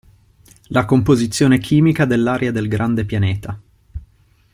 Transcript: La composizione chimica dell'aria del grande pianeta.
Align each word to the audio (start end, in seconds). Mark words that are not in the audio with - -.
La 0.69 0.85
composizione 0.85 1.59
chimica 1.59 2.05
dell'aria 2.05 2.51
del 2.51 2.67
grande 2.67 3.05
pianeta. 3.05 3.61